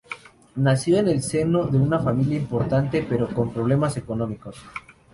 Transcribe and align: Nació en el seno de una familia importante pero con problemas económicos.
Nació 0.55 0.97
en 0.97 1.09
el 1.09 1.21
seno 1.21 1.65
de 1.67 1.77
una 1.77 1.99
familia 1.99 2.35
importante 2.39 3.05
pero 3.07 3.27
con 3.31 3.53
problemas 3.53 3.97
económicos. 3.97 4.57